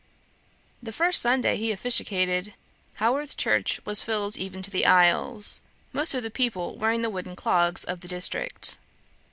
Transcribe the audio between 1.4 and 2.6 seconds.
he officiated,